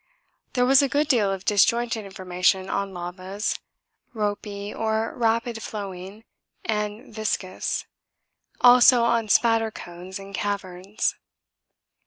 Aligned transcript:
There 0.53 0.65
was 0.65 0.81
a 0.81 0.89
good 0.89 1.07
deal 1.07 1.31
of 1.31 1.45
disjointed 1.45 2.05
information 2.05 2.71
on 2.71 2.91
lavas, 2.91 3.59
ropy 4.15 4.73
or 4.73 5.13
rapid 5.15 5.61
flowing 5.61 6.23
and 6.65 7.13
viscous 7.13 7.85
also 8.61 9.03
on 9.03 9.29
spatter 9.29 9.69
cones 9.69 10.17
and 10.17 10.33
caverns. 10.33 11.13